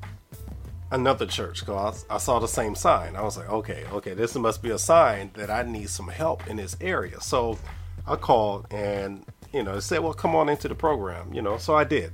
another 0.92 1.26
church 1.26 1.62
because 1.62 2.06
I, 2.10 2.16
I 2.16 2.18
saw 2.20 2.40
the 2.40 2.48
same 2.48 2.76
sign. 2.76 3.16
I 3.16 3.24
was 3.24 3.38
like, 3.38 3.50
okay, 3.50 3.84
okay, 3.92 4.14
this 4.14 4.36
must 4.36 4.62
be 4.62 4.70
a 4.70 4.78
sign 4.78 5.32
that 5.34 5.50
I 5.50 5.64
need 5.64 5.90
some 5.90 6.08
help 6.08 6.48
in 6.48 6.58
this 6.58 6.78
area. 6.80 7.20
So 7.20 7.58
I 8.06 8.16
called 8.16 8.68
and 8.72 9.26
you 9.58 9.64
know 9.64 9.80
said, 9.80 10.00
well, 10.00 10.14
come 10.14 10.36
on 10.36 10.50
into 10.50 10.68
the 10.68 10.76
program. 10.76 11.34
You 11.34 11.42
know, 11.42 11.58
so 11.58 11.76
I 11.76 11.84
did. 11.84 12.14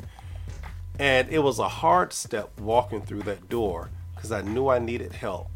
And 0.97 1.29
it 1.29 1.39
was 1.39 1.59
a 1.59 1.67
hard 1.67 2.13
step 2.13 2.59
walking 2.59 3.01
through 3.01 3.23
that 3.23 3.49
door 3.49 3.89
because 4.15 4.31
I 4.31 4.41
knew 4.41 4.69
I 4.69 4.79
needed 4.79 5.11
help. 5.11 5.49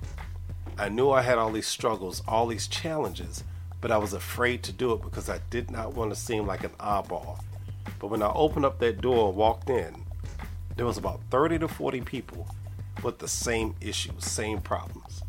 I 0.78 0.90
knew 0.90 1.10
I 1.10 1.22
had 1.22 1.38
all 1.38 1.52
these 1.52 1.68
struggles, 1.68 2.22
all 2.28 2.46
these 2.48 2.68
challenges, 2.68 3.44
but 3.80 3.92
I 3.92 3.98
was 3.98 4.14
afraid 4.14 4.64
to 4.64 4.72
do 4.72 4.92
it 4.94 5.02
because 5.02 5.30
I 5.30 5.40
did 5.50 5.72
not 5.72 5.96
want 5.96 6.12
to 6.12 6.20
seem 6.20 6.46
like 6.46 6.64
an 6.64 6.72
oddball. 6.80 7.40
But 8.00 8.08
when 8.08 8.22
I 8.22 8.32
opened 8.34 8.66
up 8.66 8.80
that 8.80 9.02
door 9.02 9.30
and 9.30 9.38
walked 9.38 9.70
in, 9.70 10.04
there 10.76 10.86
was 10.86 10.98
about 10.98 11.22
30 11.32 11.60
to 11.60 11.68
40 11.68 12.02
people 12.02 12.48
with 13.02 13.20
the 13.20 13.28
same 13.28 13.76
issues, 13.80 14.26
same 14.26 14.60
problems. 14.60 15.24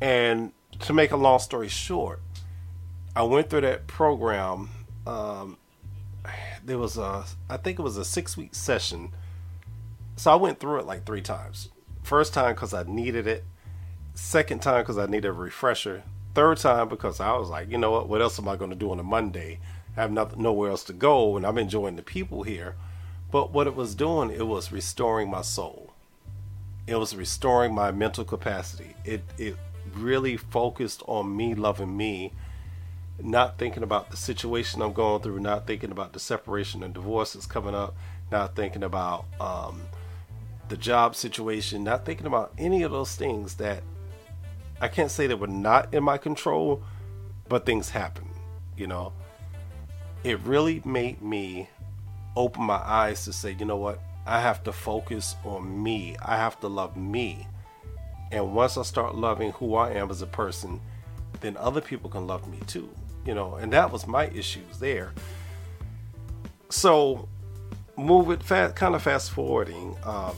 And 0.00 0.52
to 0.80 0.92
make 0.92 1.12
a 1.12 1.16
long 1.16 1.38
story 1.38 1.68
short, 1.68 2.20
I 3.16 3.22
went 3.22 3.50
through 3.50 3.62
that 3.62 3.86
program. 3.86 4.70
Um, 5.06 5.56
there 6.64 6.78
was 6.78 6.96
a, 6.96 7.24
I 7.48 7.56
think 7.56 7.78
it 7.78 7.82
was 7.82 7.96
a 7.96 8.04
six 8.04 8.36
week 8.36 8.54
session. 8.54 9.12
So 10.16 10.30
I 10.32 10.36
went 10.36 10.60
through 10.60 10.80
it 10.80 10.86
like 10.86 11.04
three 11.04 11.22
times. 11.22 11.70
First 12.02 12.34
time 12.34 12.54
because 12.54 12.74
I 12.74 12.82
needed 12.84 13.26
it. 13.26 13.44
Second 14.14 14.60
time 14.62 14.82
because 14.82 14.98
I 14.98 15.06
needed 15.06 15.28
a 15.28 15.32
refresher. 15.32 16.02
Third 16.34 16.58
time 16.58 16.88
because 16.88 17.20
I 17.20 17.36
was 17.36 17.48
like, 17.48 17.70
you 17.70 17.78
know 17.78 17.90
what? 17.90 18.08
What 18.08 18.22
else 18.22 18.38
am 18.38 18.48
I 18.48 18.56
going 18.56 18.70
to 18.70 18.76
do 18.76 18.90
on 18.90 19.00
a 19.00 19.04
Monday? 19.04 19.60
I 19.96 20.00
have 20.00 20.12
nothing, 20.12 20.42
nowhere 20.42 20.70
else 20.70 20.84
to 20.84 20.92
go, 20.92 21.36
and 21.36 21.46
I'm 21.46 21.58
enjoying 21.58 21.96
the 21.96 22.02
people 22.02 22.42
here. 22.42 22.76
But 23.30 23.52
what 23.52 23.66
it 23.66 23.74
was 23.74 23.94
doing, 23.94 24.30
it 24.30 24.46
was 24.46 24.72
restoring 24.72 25.30
my 25.30 25.42
soul. 25.42 25.92
It 26.86 26.96
was 26.96 27.14
restoring 27.14 27.74
my 27.74 27.90
mental 27.90 28.24
capacity. 28.24 28.94
It 29.04 29.22
it 29.38 29.56
really 29.94 30.36
focused 30.36 31.02
on 31.06 31.36
me 31.36 31.54
loving 31.54 31.96
me, 31.96 32.32
not 33.20 33.58
thinking 33.58 33.82
about 33.82 34.10
the 34.10 34.16
situation 34.16 34.82
I'm 34.82 34.92
going 34.92 35.22
through, 35.22 35.40
not 35.40 35.66
thinking 35.66 35.90
about 35.90 36.12
the 36.12 36.20
separation 36.20 36.82
and 36.82 36.94
divorce 36.94 37.34
that's 37.34 37.46
coming 37.46 37.74
up, 37.74 37.94
not 38.30 38.56
thinking 38.56 38.82
about 38.82 39.26
um, 39.40 39.82
the 40.68 40.76
job 40.76 41.14
situation, 41.14 41.84
not 41.84 42.04
thinking 42.04 42.26
about 42.26 42.52
any 42.58 42.82
of 42.82 42.90
those 42.90 43.14
things 43.14 43.54
that 43.54 43.82
I 44.80 44.88
can't 44.88 45.10
say 45.10 45.26
that 45.28 45.38
were 45.38 45.46
not 45.46 45.94
in 45.94 46.02
my 46.02 46.18
control, 46.18 46.82
but 47.48 47.66
things 47.66 47.90
happen, 47.90 48.28
you 48.76 48.86
know. 48.86 49.12
It 50.24 50.40
really 50.40 50.82
made 50.84 51.22
me 51.22 51.68
open 52.36 52.64
my 52.64 52.76
eyes 52.76 53.24
to 53.26 53.32
say, 53.32 53.54
you 53.58 53.64
know 53.64 53.76
what? 53.76 54.00
I 54.26 54.40
have 54.40 54.62
to 54.64 54.72
focus 54.72 55.36
on 55.44 55.82
me. 55.82 56.16
I 56.24 56.36
have 56.36 56.58
to 56.60 56.68
love 56.68 56.96
me. 56.96 57.46
And 58.30 58.54
once 58.54 58.76
I 58.76 58.82
start 58.82 59.14
loving 59.14 59.52
who 59.52 59.74
I 59.74 59.90
am 59.90 60.10
as 60.10 60.22
a 60.22 60.26
person, 60.26 60.80
then 61.40 61.56
other 61.56 61.80
people 61.80 62.08
can 62.08 62.26
love 62.26 62.48
me 62.48 62.58
too. 62.66 62.88
You 63.24 63.34
know, 63.34 63.54
and 63.54 63.72
that 63.72 63.90
was 63.90 64.06
my 64.06 64.26
issues 64.28 64.78
there. 64.78 65.12
So, 66.70 67.28
move 67.96 68.30
it 68.30 68.42
fast, 68.42 68.74
kind 68.76 68.94
of 68.94 69.02
fast 69.02 69.30
forwarding. 69.30 69.96
Um, 70.04 70.34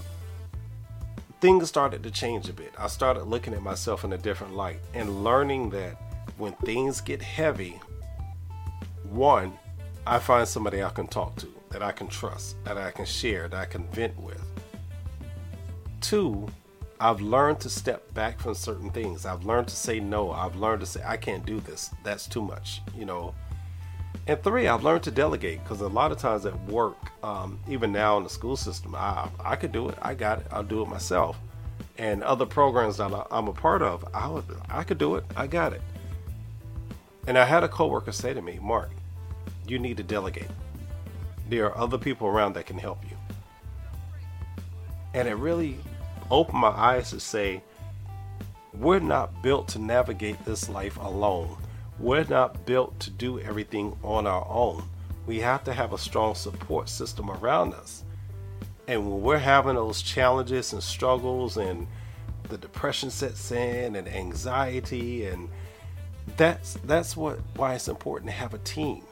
things 1.40 1.68
started 1.68 2.02
to 2.02 2.10
change 2.10 2.48
a 2.48 2.52
bit. 2.52 2.72
I 2.78 2.88
started 2.88 3.24
looking 3.24 3.54
at 3.54 3.62
myself 3.62 4.04
in 4.04 4.12
a 4.12 4.18
different 4.18 4.54
light 4.54 4.80
and 4.94 5.22
learning 5.22 5.70
that 5.70 6.00
when 6.36 6.52
things 6.54 7.00
get 7.00 7.22
heavy, 7.22 7.80
one, 9.10 9.52
I 10.06 10.18
find 10.18 10.46
somebody 10.46 10.82
I 10.82 10.90
can 10.90 11.06
talk 11.06 11.36
to, 11.36 11.48
that 11.70 11.82
I 11.82 11.92
can 11.92 12.08
trust, 12.08 12.56
that 12.64 12.76
I 12.76 12.90
can 12.90 13.04
share, 13.04 13.48
that 13.48 13.58
I 13.58 13.64
can 13.64 13.86
vent 13.88 14.18
with. 14.18 14.42
Two, 16.00 16.48
I've 17.00 17.20
learned 17.20 17.60
to 17.60 17.70
step 17.70 18.12
back 18.14 18.38
from 18.40 18.54
certain 18.54 18.90
things. 18.90 19.26
I've 19.26 19.44
learned 19.44 19.68
to 19.68 19.76
say 19.76 20.00
no. 20.00 20.30
I've 20.30 20.56
learned 20.56 20.80
to 20.80 20.86
say, 20.86 21.02
I 21.04 21.16
can't 21.16 21.44
do 21.44 21.60
this. 21.60 21.90
That's 22.02 22.26
too 22.26 22.42
much, 22.42 22.82
you 22.96 23.04
know. 23.04 23.34
And 24.26 24.42
three, 24.42 24.68
I've 24.68 24.84
learned 24.84 25.02
to 25.04 25.10
delegate 25.10 25.62
because 25.62 25.80
a 25.80 25.88
lot 25.88 26.12
of 26.12 26.18
times 26.18 26.46
at 26.46 26.58
work, 26.64 26.96
um, 27.22 27.58
even 27.68 27.92
now 27.92 28.16
in 28.16 28.24
the 28.24 28.30
school 28.30 28.56
system, 28.56 28.94
I, 28.94 29.28
I 29.38 29.56
could 29.56 29.72
do 29.72 29.88
it. 29.88 29.98
I 30.00 30.14
got 30.14 30.38
it. 30.38 30.46
I'll 30.50 30.62
do 30.62 30.82
it 30.82 30.88
myself. 30.88 31.38
And 31.98 32.22
other 32.22 32.46
programs 32.46 32.96
that 32.96 33.12
I'm 33.30 33.48
a 33.48 33.52
part 33.52 33.82
of, 33.82 34.04
I 34.14 34.28
would, 34.28 34.44
I 34.70 34.82
could 34.82 34.98
do 34.98 35.16
it. 35.16 35.24
I 35.36 35.46
got 35.46 35.72
it. 35.72 35.82
And 37.26 37.36
I 37.36 37.44
had 37.44 37.64
a 37.64 37.68
coworker 37.68 38.12
say 38.12 38.34
to 38.34 38.40
me, 38.40 38.58
Mark, 38.62 38.90
you 39.66 39.78
need 39.78 39.96
to 39.98 40.02
delegate. 40.02 40.50
There 41.48 41.66
are 41.66 41.76
other 41.76 41.98
people 41.98 42.26
around 42.26 42.54
that 42.54 42.66
can 42.66 42.78
help 42.78 43.02
you. 43.04 43.16
And 45.12 45.28
it 45.28 45.34
really 45.34 45.78
opened 46.34 46.60
my 46.60 46.68
eyes 46.68 47.10
to 47.10 47.20
say, 47.20 47.62
we're 48.74 49.00
not 49.00 49.42
built 49.42 49.68
to 49.68 49.78
navigate 49.78 50.44
this 50.44 50.68
life 50.68 50.96
alone 50.98 51.56
we're 51.98 52.24
not 52.24 52.66
built 52.66 52.98
to 53.00 53.10
do 53.10 53.38
everything 53.40 53.96
on 54.02 54.26
our 54.26 54.46
own. 54.48 54.82
We 55.26 55.40
have 55.40 55.64
to 55.64 55.72
have 55.72 55.92
a 55.92 55.98
strong 55.98 56.34
support 56.34 56.88
system 56.88 57.30
around 57.30 57.74
us. 57.74 58.02
And 58.88 59.10
when 59.10 59.22
we're 59.22 59.38
having 59.38 59.76
those 59.76 60.02
challenges 60.02 60.72
and 60.72 60.82
struggles 60.82 61.56
and 61.56 61.86
the 62.48 62.58
depression 62.58 63.10
sets 63.10 63.52
in 63.52 63.96
and 63.96 64.06
anxiety 64.06 65.26
and 65.26 65.48
that's 66.36 66.74
that's 66.84 67.16
what 67.16 67.38
why 67.56 67.74
it's 67.74 67.88
important 67.88 68.30
to 68.30 68.36
have 68.36 68.52
a 68.52 68.58
team. 68.58 69.02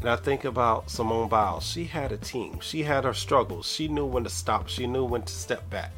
And 0.00 0.08
I 0.08 0.16
think 0.16 0.44
about 0.44 0.90
Simone 0.90 1.28
Biles. 1.28 1.66
She 1.66 1.84
had 1.84 2.10
a 2.10 2.16
team. 2.16 2.58
She 2.60 2.82
had 2.82 3.04
her 3.04 3.12
struggles. 3.12 3.70
She 3.70 3.86
knew 3.86 4.06
when 4.06 4.24
to 4.24 4.30
stop. 4.30 4.68
She 4.68 4.86
knew 4.86 5.04
when 5.04 5.22
to 5.22 5.32
step 5.32 5.68
back 5.68 5.92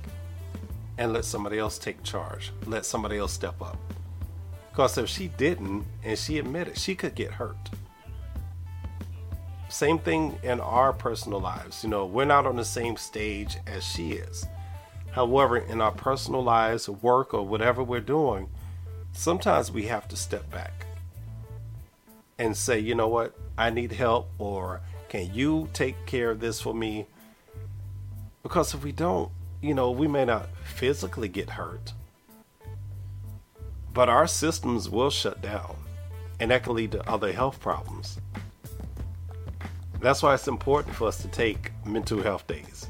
and 0.99 1.13
let 1.13 1.25
somebody 1.25 1.59
else 1.59 1.79
take 1.79 2.03
charge. 2.03 2.53
Let 2.67 2.85
somebody 2.85 3.19
else 3.19 3.33
step 3.33 3.63
up. 3.63 3.79
Because 4.71 4.99
if 4.99 5.09
she 5.09 5.29
didn't, 5.29 5.85
and 6.03 6.19
she 6.19 6.39
admitted, 6.39 6.79
she 6.79 6.95
could 6.95 7.15
get 7.15 7.31
hurt. 7.31 7.71
Same 9.69 9.99
thing 9.99 10.39
in 10.43 10.61
our 10.61 10.93
personal 10.93 11.41
lives. 11.41 11.85
You 11.85 11.91
know, 11.91 12.05
we're 12.05 12.25
not 12.25 12.47
on 12.47 12.57
the 12.57 12.65
same 12.65 12.97
stage 12.97 13.57
as 13.67 13.85
she 13.85 14.13
is. 14.13 14.47
However, 15.13 15.59
in 15.59 15.81
our 15.81 15.93
personal 15.93 16.43
lives, 16.43 16.89
work, 16.89 17.35
or 17.35 17.47
whatever 17.47 17.83
we're 17.83 18.01
doing, 18.01 18.49
sometimes 19.13 19.71
we 19.71 19.85
have 19.85 20.09
to 20.09 20.17
step 20.17 20.51
back 20.51 20.87
and 22.39 22.57
say, 22.57 22.79
you 22.79 22.95
know 22.95 23.09
what, 23.09 23.35
I 23.57 23.71
need 23.71 23.93
help, 23.93 24.31
or 24.39 24.81
can 25.09 25.33
you 25.35 25.69
take 25.73 26.07
care 26.07 26.31
of 26.31 26.41
this 26.41 26.61
for 26.61 26.75
me? 26.75 27.07
Because 28.43 28.75
if 28.75 28.83
we 28.83 28.93
don't, 28.93 29.31
you 29.61 29.75
know, 29.75 29.91
we 29.91 30.09
may 30.09 30.25
not 30.25 30.49
physically 30.65 31.29
get 31.29 31.51
hurt, 31.51 31.93
but 33.93 34.09
our 34.09 34.27
systems 34.27 34.89
will 34.89 35.11
shut 35.11 35.43
down, 35.43 35.77
and 36.41 36.51
that 36.51 36.65
can 36.65 36.75
lead 36.75 36.93
to 36.93 37.09
other 37.09 37.33
health 37.33 37.61
problems. 37.61 38.19
That's 40.01 40.23
why 40.23 40.35
it's 40.35 40.49
important 40.49 40.97
for 40.97 41.07
us 41.07 41.19
to 41.23 41.29
take 41.29 41.71
mental 41.87 42.21
health 42.23 42.47
days. 42.47 42.89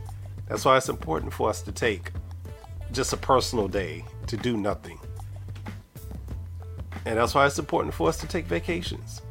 That's 0.48 0.64
why 0.64 0.78
it's 0.78 0.88
important 0.88 1.32
for 1.32 1.50
us 1.50 1.60
to 1.62 1.72
take 1.72 2.12
just 2.92 3.12
a 3.12 3.16
personal 3.16 3.68
day 3.68 4.04
to 4.28 4.36
do 4.36 4.56
nothing. 4.56 4.98
And 7.04 7.18
that's 7.18 7.34
why 7.34 7.46
it's 7.46 7.58
important 7.58 7.94
for 7.94 8.08
us 8.08 8.16
to 8.18 8.26
take 8.26 8.46
vacations. 8.46 9.22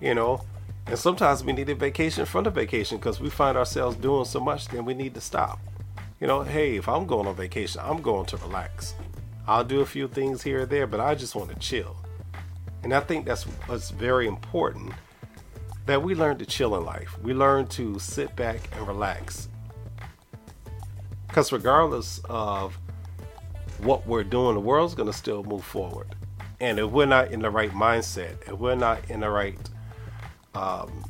You 0.00 0.14
know, 0.14 0.42
and 0.86 0.98
sometimes 0.98 1.44
we 1.44 1.52
need 1.52 1.68
a 1.68 1.74
vacation 1.74 2.26
from 2.26 2.44
the 2.44 2.50
vacation 2.50 2.98
because 2.98 3.20
we 3.20 3.30
find 3.30 3.56
ourselves 3.56 3.96
doing 3.96 4.24
so 4.24 4.40
much, 4.40 4.68
then 4.68 4.84
we 4.84 4.94
need 4.94 5.14
to 5.14 5.20
stop. 5.20 5.60
You 6.20 6.26
know, 6.26 6.42
hey, 6.42 6.76
if 6.76 6.88
I'm 6.88 7.06
going 7.06 7.26
on 7.26 7.34
vacation, 7.34 7.80
I'm 7.84 8.02
going 8.02 8.26
to 8.26 8.36
relax. 8.38 8.94
I'll 9.46 9.64
do 9.64 9.80
a 9.80 9.86
few 9.86 10.08
things 10.08 10.42
here 10.42 10.62
or 10.62 10.66
there, 10.66 10.86
but 10.86 11.00
I 11.00 11.14
just 11.14 11.34
want 11.34 11.50
to 11.50 11.56
chill. 11.56 11.96
And 12.82 12.92
I 12.92 13.00
think 13.00 13.26
that's 13.26 13.44
what's 13.66 13.90
very 13.90 14.26
important 14.26 14.92
that 15.86 16.02
we 16.02 16.14
learn 16.14 16.38
to 16.38 16.46
chill 16.46 16.76
in 16.76 16.84
life. 16.84 17.16
We 17.22 17.34
learn 17.34 17.66
to 17.68 17.98
sit 17.98 18.34
back 18.36 18.60
and 18.76 18.86
relax. 18.86 19.48
Because 21.26 21.50
regardless 21.50 22.20
of 22.28 22.78
what 23.78 24.06
we're 24.06 24.24
doing, 24.24 24.54
the 24.54 24.60
world's 24.60 24.94
going 24.94 25.10
to 25.10 25.16
still 25.16 25.42
move 25.42 25.64
forward. 25.64 26.14
And 26.60 26.78
if 26.78 26.90
we're 26.90 27.06
not 27.06 27.32
in 27.32 27.40
the 27.40 27.50
right 27.50 27.72
mindset, 27.72 28.42
if 28.42 28.58
we're 28.58 28.76
not 28.76 29.10
in 29.10 29.20
the 29.20 29.30
right 29.30 29.58
um, 30.54 31.04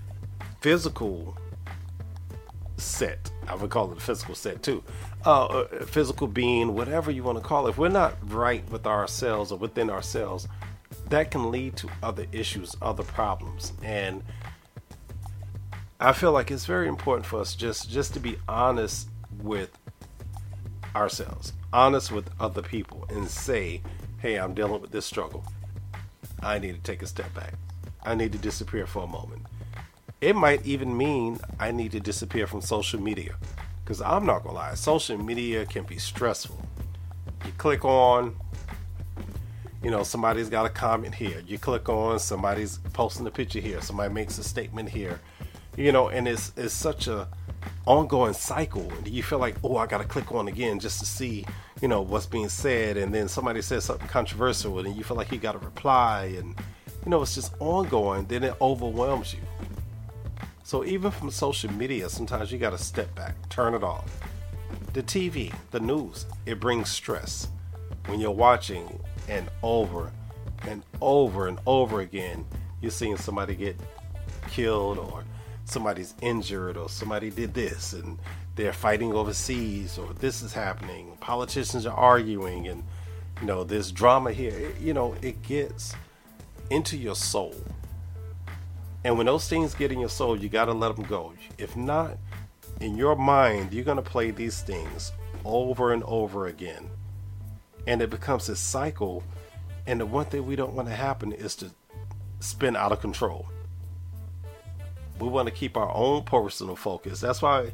physical 0.61 1.37
set, 2.77 3.31
I 3.47 3.55
would 3.55 3.71
call 3.71 3.91
it 3.93 3.99
a 3.99 4.01
physical 4.01 4.35
set 4.35 4.63
too, 4.63 4.83
uh, 5.25 5.65
physical 5.87 6.27
being, 6.27 6.75
whatever 6.75 7.11
you 7.11 7.23
want 7.23 7.39
to 7.39 7.45
call 7.45 7.67
it, 7.67 7.71
if 7.71 7.79
we're 7.79 7.89
not 7.89 8.17
right 8.33 8.69
with 8.71 8.87
ourselves 8.87 9.53
or 9.53 9.59
within 9.59 9.91
ourselves, 9.91 10.49
that 11.09 11.31
can 11.31 11.51
lead 11.51 11.77
to 11.77 11.89
other 12.03 12.27
issues, 12.33 12.77
other 12.83 13.03
problems. 13.03 13.73
And 13.83 14.23
I 16.01 16.13
feel 16.13 16.33
like 16.33 16.51
it's 16.51 16.67
very 16.67 16.89
important 16.89 17.27
for 17.27 17.41
us 17.41 17.55
just 17.55 17.89
just 17.91 18.15
to 18.15 18.21
be 18.21 18.37
honest 18.49 19.09
with 19.41 19.71
ourselves, 20.97 21.53
honest 21.73 22.11
with 22.11 22.29
other 22.41 22.63
people, 22.63 23.07
and 23.09 23.29
say, 23.29 23.83
"Hey, 24.19 24.37
I'm 24.37 24.55
dealing 24.55 24.81
with 24.81 24.91
this 24.91 25.07
struggle. 25.07 25.45
I 26.43 26.59
need 26.59 26.75
to 26.75 26.81
take 26.81 27.03
a 27.03 27.07
step 27.07 27.33
back." 27.35 27.55
I 28.05 28.15
need 28.15 28.33
to 28.33 28.39
disappear 28.39 28.87
for 28.87 29.05
a 29.05 29.07
moment. 29.07 29.47
It 30.21 30.37
might 30.37 30.65
even 30.65 30.97
mean 30.97 31.39
I 31.59 31.73
need 31.73 31.93
to 31.93 32.01
disappear 32.01 32.47
from 32.47 32.61
social 32.61 33.01
media. 33.01 33.37
Because 33.85 34.01
I'm 34.01 34.25
not 34.25 34.45
going 34.45 34.55
to 34.55 34.61
lie, 34.61 34.75
social 34.75 35.19
media 35.19 35.67
can 35.67 35.85
be 35.85 35.99
stressful. 35.99 36.65
You 37.45 37.53
click 37.59 37.85
on, 37.85 38.37
you 39.83 39.91
know, 39.91 40.05
somebody's 40.05 40.49
got 40.49 40.65
a 40.65 40.69
comment 40.69 41.15
here. 41.15 41.43
You 41.47 41.59
click 41.59 41.89
on, 41.89 42.21
somebody's 42.21 42.79
posting 42.93 43.27
a 43.27 43.31
picture 43.31 43.59
here. 43.59 43.81
Somebody 43.81 44.15
makes 44.15 44.39
a 44.39 44.45
statement 44.45 44.89
here. 44.89 45.21
You 45.77 45.91
know, 45.91 46.09
and 46.09 46.29
it's 46.29 46.53
it's 46.57 46.75
such 46.75 47.09
a 47.09 47.29
ongoing 47.87 48.35
cycle. 48.35 48.93
You 49.05 49.23
feel 49.23 49.39
like, 49.39 49.57
oh, 49.65 49.77
I 49.77 49.87
got 49.87 49.99
to 49.99 50.05
click 50.05 50.31
on 50.33 50.47
again 50.47 50.79
just 50.79 51.01
to 51.01 51.07
see, 51.07 51.45
you 51.81 51.89
know, 51.89 52.03
what's 52.03 52.27
being 52.27 52.49
said. 52.49 52.97
And 52.97 53.13
then 53.13 53.27
somebody 53.27 53.63
says 53.63 53.85
something 53.85 54.07
controversial, 54.07 54.79
and 54.79 54.95
you 54.95 55.03
feel 55.03 55.17
like 55.17 55.33
you 55.33 55.39
got 55.39 55.53
to 55.53 55.59
reply. 55.59 56.35
And 56.39 56.55
you 57.05 57.11
know, 57.11 57.23
it's 57.23 57.35
just 57.35 57.55
ongoing. 57.59 58.27
Then 58.27 58.45
it 58.45 58.55
overwhelms 58.61 59.35
you. 59.35 59.41
So 60.63 60.85
even 60.85 61.11
from 61.11 61.31
social 61.31 61.73
media, 61.73 62.09
sometimes 62.09 62.53
you 62.53 62.59
got 62.59 62.71
to 62.71 62.79
step 62.79 63.15
back, 63.15 63.35
turn 63.49 63.75
it 63.75 63.83
off. 63.83 64.05
The 64.93 65.03
TV, 65.03 65.53
the 65.71 65.81
news, 65.81 66.27
it 66.47 66.61
brings 66.61 66.91
stress 66.91 67.49
when 68.07 68.21
you're 68.21 68.31
watching 68.31 68.99
and 69.29 69.49
over 69.63 70.13
and 70.69 70.83
over 71.01 71.49
and 71.49 71.59
over 71.67 72.01
again, 72.01 72.45
you're 72.81 72.91
seeing 72.91 73.17
somebody 73.17 73.55
get 73.55 73.77
killed 74.49 74.99
or 74.99 75.25
somebody's 75.65 76.15
injured 76.21 76.77
or 76.77 76.89
somebody 76.89 77.31
did 77.31 77.55
this 77.55 77.93
and 77.93 78.19
they're 78.55 78.73
fighting 78.73 79.13
overseas 79.13 79.99
or 79.99 80.13
this 80.15 80.43
is 80.43 80.53
happening. 80.53 81.17
Politicians 81.21 81.87
are 81.87 81.97
arguing 81.97 82.69
and 82.69 82.83
you 83.41 83.47
know 83.47 83.65
there's 83.65 83.91
drama 83.91 84.33
here. 84.33 84.73
You 84.81 84.95
know 84.95 85.15
it 85.23 85.43
gets 85.43 85.95
into 86.73 86.97
your 86.97 87.15
soul. 87.15 87.55
And 89.05 89.17
when 89.17 89.27
those 89.27 89.49
things 89.49 89.75
get 89.75 89.93
in 89.93 90.01
your 90.01 90.09
soul, 90.09 90.37
you 90.37 90.49
got 90.49 90.67
to 90.67 90.73
let 90.73 90.95
them 90.95 91.05
go. 91.05 91.33
If 91.59 91.77
not, 91.77 92.17
in 92.81 92.97
your 92.97 93.17
mind, 93.17 93.73
you're 93.73 93.85
going 93.85 93.97
to 93.97 94.03
play 94.03 94.31
these 94.31 94.61
things 94.63 95.13
over 95.45 95.93
and 95.93 96.03
over 96.05 96.47
again 96.47 96.89
and 97.87 98.03
it 98.03 98.11
becomes 98.11 98.49
a 98.49 98.57
cycle. 98.57 99.23
And 99.87 100.01
the 100.01 100.07
one 100.07 100.27
thing 100.27 100.47
we 100.47 100.57
don't 100.57 100.75
want 100.75 100.89
to 100.89 100.95
happen 100.95 101.33
is 101.33 101.57
to 101.57 101.71
spin 102.41 102.77
out 102.77 102.93
of 102.93 103.01
control. 103.01 103.47
We 105.19 105.29
want 105.29 105.47
to 105.49 105.55
keep 105.55 105.77
our 105.77 105.93
own 105.95 106.25
personal 106.25 106.77
focus. 106.77 107.21
That's 107.21 107.43
why, 107.43 107.73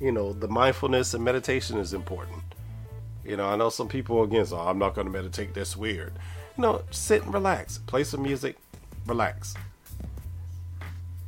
you 0.00 0.12
know, 0.12 0.32
the 0.32 0.48
mindfulness 0.48 1.14
and 1.14 1.24
meditation 1.24 1.78
is 1.78 1.94
important. 1.94 2.41
You 3.24 3.36
know, 3.36 3.46
I 3.46 3.56
know 3.56 3.68
some 3.68 3.88
people 3.88 4.22
against, 4.22 4.52
oh, 4.52 4.58
I'm 4.58 4.78
not 4.78 4.94
going 4.94 5.06
to 5.06 5.12
meditate. 5.12 5.54
That's 5.54 5.76
weird. 5.76 6.12
You 6.56 6.62
know, 6.62 6.82
sit 6.90 7.22
and 7.22 7.32
relax. 7.32 7.78
Play 7.78 8.04
some 8.04 8.22
music. 8.22 8.56
Relax. 9.06 9.54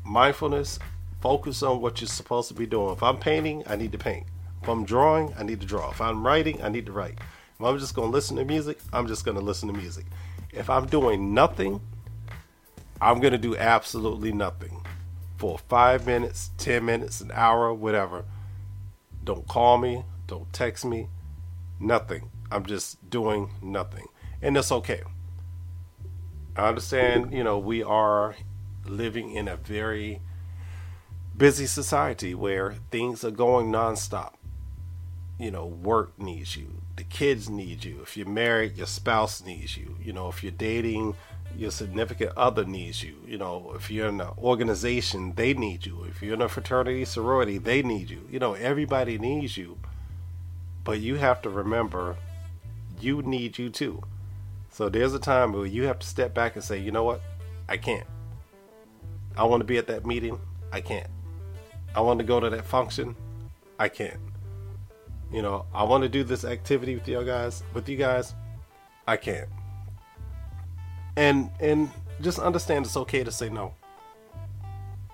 Mindfulness. 0.04 0.78
Focus 1.20 1.62
on 1.62 1.80
what 1.80 2.00
you're 2.00 2.08
supposed 2.08 2.48
to 2.48 2.54
be 2.54 2.66
doing. 2.66 2.92
If 2.92 3.02
I'm 3.02 3.16
painting, 3.16 3.62
I 3.66 3.76
need 3.76 3.92
to 3.92 3.98
paint. 3.98 4.26
If 4.62 4.68
I'm 4.68 4.84
drawing, 4.84 5.32
I 5.38 5.42
need 5.42 5.60
to 5.60 5.66
draw. 5.66 5.90
If 5.90 6.00
I'm 6.00 6.26
writing, 6.26 6.62
I 6.62 6.68
need 6.68 6.86
to 6.86 6.92
write. 6.92 7.18
If 7.58 7.64
I'm 7.64 7.78
just 7.78 7.94
going 7.94 8.10
to 8.10 8.12
listen 8.12 8.36
to 8.36 8.44
music, 8.44 8.78
I'm 8.92 9.06
just 9.06 9.24
going 9.24 9.36
to 9.36 9.42
listen 9.42 9.68
to 9.68 9.74
music. 9.74 10.06
If 10.52 10.68
I'm 10.68 10.86
doing 10.86 11.32
nothing, 11.32 11.80
I'm 13.00 13.20
going 13.20 13.32
to 13.32 13.38
do 13.38 13.56
absolutely 13.56 14.32
nothing 14.32 14.82
for 15.36 15.58
five 15.58 16.06
minutes, 16.06 16.50
10 16.58 16.84
minutes, 16.84 17.20
an 17.20 17.30
hour, 17.32 17.72
whatever. 17.72 18.24
Don't 19.22 19.46
call 19.46 19.78
me, 19.78 20.04
don't 20.26 20.50
text 20.52 20.84
me, 20.84 21.08
nothing. 21.81 22.31
I'm 22.50 22.66
just 22.66 23.11
doing 23.11 23.50
nothing. 23.62 24.07
And 24.43 24.57
it's 24.57 24.73
okay. 24.73 25.02
I 26.57 26.69
understand, 26.69 27.33
you 27.33 27.43
know, 27.43 27.59
we 27.59 27.83
are 27.83 28.37
living 28.87 29.31
in 29.33 29.49
a 29.49 29.57
very 29.57 30.21
busy 31.37 31.67
society 31.67 32.34
where 32.34 32.75
things 32.91 33.25
are 33.25 33.30
going 33.30 33.73
nonstop. 33.73 34.34
You 35.39 35.50
know, 35.50 35.67
work 35.67 36.17
needs 36.17 36.56
you, 36.56 36.80
the 36.95 37.02
kids 37.02 37.50
need 37.50 37.84
you. 37.84 38.00
If 38.02 38.17
you're 38.17 38.28
married, 38.28 38.76
your 38.76 38.87
spouse 38.87 39.45
needs 39.45 39.76
you. 39.76 39.97
You 40.00 40.13
know, 40.13 40.28
if 40.28 40.45
you're 40.45 40.52
dating, 40.52 41.17
your 41.56 41.73
significant 41.73 42.37
other 42.37 42.65
needs 42.65 43.02
you. 43.02 43.17
You 43.26 43.39
know, 43.39 43.73
if 43.75 43.91
you're 43.91 44.08
in 44.08 44.21
an 44.21 44.30
organization, 44.39 45.32
they 45.34 45.54
need 45.54 45.87
you. 45.87 46.04
If 46.04 46.23
you're 46.23 46.34
in 46.34 46.43
a 46.43 46.49
fraternity, 46.49 47.04
sorority, 47.04 47.58
they 47.58 47.82
need 47.82 48.10
you. 48.10 48.28
You 48.30 48.39
know, 48.39 48.54
everybody 48.54 49.19
needs 49.19 49.56
you. 49.56 49.78
But 50.84 51.00
you 51.00 51.16
have 51.16 51.42
to 51.42 51.50
remember, 51.50 52.16
you 53.00 53.23
need 53.23 53.58
you 53.58 53.70
too. 53.70 54.02
So 54.70 54.88
there's 54.88 55.14
a 55.14 55.18
time 55.18 55.52
where 55.52 55.66
you 55.66 55.84
have 55.84 55.99
to 56.00 56.06
step 56.06 56.34
back 56.34 56.54
and 56.54 56.64
say, 56.64 56.78
you 56.78 56.92
know 56.92 57.04
what? 57.04 57.20
I 57.68 57.76
can't. 57.76 58.06
I 59.36 59.44
want 59.44 59.60
to 59.60 59.64
be 59.64 59.78
at 59.78 59.86
that 59.88 60.06
meeting. 60.06 60.38
I 60.73 60.80
can't. 60.80 61.08
I 61.94 62.00
want 62.00 62.18
to 62.20 62.25
go 62.25 62.40
to 62.40 62.50
that 62.50 62.64
function. 62.64 63.16
I 63.78 63.88
can't 63.88 64.20
you 65.34 65.42
know, 65.42 65.66
I 65.75 65.82
want 65.82 66.02
to 66.04 66.08
do 66.08 66.23
this 66.23 66.44
activity 66.44 66.94
with 66.94 67.08
you 67.08 67.25
guys, 67.25 67.64
with 67.75 67.88
you 67.88 67.97
guys, 67.97 68.34
I 69.08 69.16
can't. 69.16 69.49
And 71.16 71.50
and 71.58 71.90
just 72.20 72.38
understand 72.38 72.86
it's 72.86 72.97
okay 72.97 73.25
to 73.25 73.32
say 73.32 73.49
no. 73.49 73.75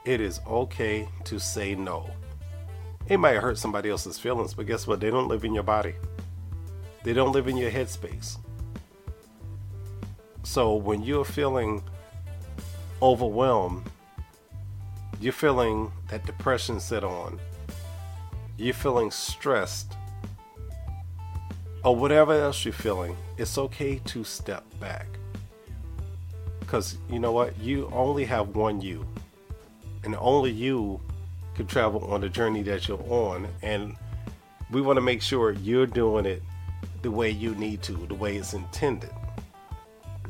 It 0.05 0.21
is 0.21 0.41
okay 0.47 1.09
to 1.25 1.41
say 1.41 1.75
no. 1.75 2.11
It 3.11 3.19
might 3.19 3.39
hurt 3.39 3.59
somebody 3.59 3.91
else's 3.91 4.21
feelings, 4.21 4.55
but 4.55 4.67
guess 4.67 4.87
what? 4.87 5.01
They 5.01 5.11
don't 5.11 5.27
live 5.27 5.45
in 5.45 5.53
your 5.53 5.65
body. 5.65 5.95
They 7.03 7.13
don't 7.13 7.33
live 7.33 7.49
in 7.49 7.57
your 7.57 7.73
headspace. 7.73 8.39
So 10.45 10.77
when 10.77 11.03
you're 11.03 11.25
feeling 11.25 11.83
overwhelmed, 13.03 13.91
you're 15.21 15.33
feeling 15.33 15.91
that 16.09 16.25
depression 16.25 16.79
set 16.79 17.03
on, 17.03 17.41
you're 18.57 18.75
feeling 18.75 19.11
stressed, 19.11 19.93
or 21.83 21.97
whatever 21.97 22.33
else 22.41 22.65
you're 22.65 22.73
feeling, 22.73 23.17
it's 23.39 23.59
okay 23.59 23.99
to 24.05 24.23
step 24.23 24.63
back. 24.79 25.09
Because 26.61 26.97
you 27.11 27.19
know 27.19 27.33
what? 27.33 27.59
You 27.59 27.91
only 27.93 28.25
have 28.27 28.55
one 28.55 28.81
you. 28.81 29.05
And 30.05 30.15
only 30.15 30.53
you 30.53 31.01
can 31.61 31.67
travel 31.67 32.03
on 32.11 32.23
the 32.23 32.29
journey 32.31 32.63
that 32.63 32.89
you're 32.89 33.05
on. 33.11 33.47
And 33.61 33.95
we 34.71 34.81
want 34.81 34.97
to 34.97 35.03
make 35.03 35.21
sure 35.21 35.53
you're 35.53 35.87
doing 35.87 36.25
it 36.25 36.43
the 37.03 37.11
way 37.11 37.29
you 37.29 37.55
need 37.55 37.83
to, 37.83 37.93
the 37.93 38.15
way 38.15 38.39
it's 38.39 38.55
intended. 38.55 39.11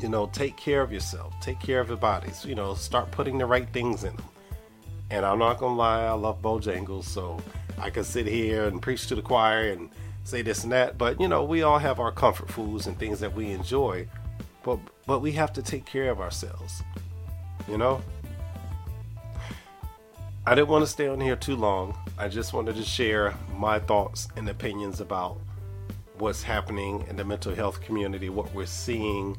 You 0.01 0.09
know, 0.09 0.27
take 0.33 0.57
care 0.57 0.83
of 0.83 0.93
yourself, 0.93 1.33
take 1.40 1.61
care 1.61 1.79
of 1.79 1.87
your 1.87 1.99
bodies, 1.99 2.45
you 2.45 2.57
know, 2.57 2.75
start 2.75 3.12
putting 3.12 3.38
the 3.38 3.47
right 3.47 3.69
things 3.69 4.03
in 4.03 4.16
them. 4.16 4.25
And 5.11 5.25
I'm 5.25 5.38
not 5.38 5.59
going 5.59 5.75
to 5.75 5.79
lie, 5.79 6.05
I 6.05 6.12
love 6.12 6.43
Bojangles, 6.43 7.05
so 7.05 7.40
I 7.79 7.90
can 7.90 8.03
sit 8.03 8.27
here 8.27 8.66
and 8.66 8.83
preach 8.83 9.07
to 9.07 9.14
the 9.14 9.23
choir 9.23 9.71
and 9.71 9.88
say 10.25 10.43
this 10.43 10.64
and 10.64 10.73
that. 10.73 10.99
But 10.99 11.21
you 11.21 11.29
know, 11.29 11.45
we 11.45 11.62
all 11.62 11.79
have 11.79 12.01
our 12.01 12.11
comfort 12.11 12.51
foods 12.51 12.88
and 12.88 12.99
things 12.99 13.21
that 13.21 13.35
we 13.35 13.51
enjoy, 13.51 14.09
but 14.64 14.81
but 15.07 15.21
we 15.21 15.31
have 15.33 15.53
to 15.53 15.62
take 15.62 15.85
care 15.85 16.11
of 16.11 16.21
ourselves. 16.21 16.83
You 17.69 17.79
know. 17.79 18.03
I 20.51 20.57
didn't 20.57 20.67
want 20.67 20.85
to 20.85 20.91
stay 20.91 21.07
on 21.07 21.21
here 21.21 21.37
too 21.37 21.55
long. 21.55 21.97
I 22.19 22.27
just 22.27 22.53
wanted 22.53 22.75
to 22.75 22.83
share 22.83 23.35
my 23.57 23.79
thoughts 23.79 24.27
and 24.35 24.49
opinions 24.49 25.01
about 25.01 25.39
what's 26.19 26.43
happening 26.43 27.05
in 27.09 27.15
the 27.15 27.25
mental 27.25 27.55
health 27.55 27.81
community, 27.81 28.31
what 28.31 28.53
we're 28.53 28.67
seeing. 28.67 29.37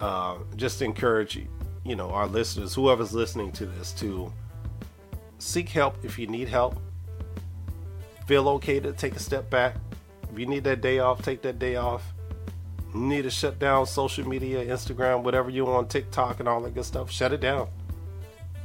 Uh, 0.00 0.38
just 0.56 0.80
encourage 0.80 1.46
you 1.84 1.94
know 1.94 2.08
our 2.08 2.26
listeners, 2.26 2.72
whoever's 2.72 3.12
listening 3.12 3.52
to 3.52 3.66
this, 3.66 3.92
to 3.92 4.32
seek 5.36 5.68
help 5.68 6.02
if 6.02 6.18
you 6.18 6.26
need 6.26 6.48
help. 6.48 6.80
Feel 8.26 8.48
okay 8.48 8.80
to 8.80 8.94
take 8.94 9.16
a 9.16 9.20
step 9.20 9.50
back 9.50 9.74
if 10.32 10.38
you 10.38 10.46
need 10.46 10.64
that 10.64 10.80
day 10.80 10.98
off, 10.98 11.20
take 11.20 11.42
that 11.42 11.58
day 11.58 11.76
off. 11.76 12.14
Need 12.94 13.24
to 13.24 13.30
shut 13.30 13.58
down 13.58 13.84
social 13.84 14.26
media, 14.26 14.64
Instagram, 14.64 15.24
whatever 15.24 15.50
you 15.50 15.66
want, 15.66 15.90
TikTok, 15.90 16.40
and 16.40 16.48
all 16.48 16.62
that 16.62 16.72
good 16.72 16.86
stuff. 16.86 17.10
Shut 17.10 17.34
it 17.34 17.42
down. 17.42 17.68